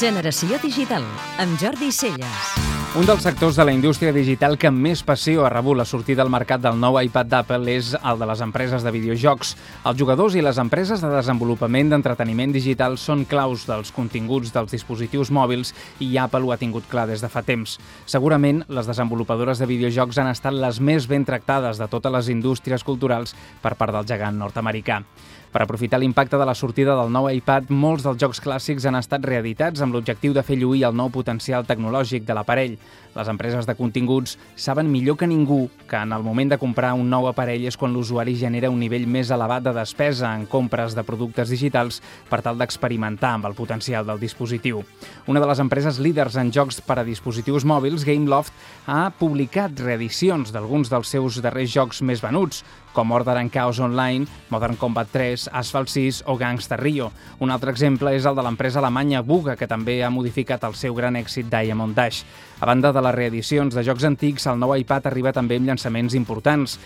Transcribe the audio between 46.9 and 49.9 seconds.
a dispositius mòbils, Gameloft, ha publicat